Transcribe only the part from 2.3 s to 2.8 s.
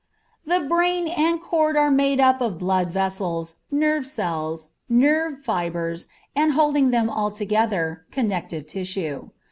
of